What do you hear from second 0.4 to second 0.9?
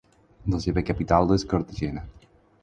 La seva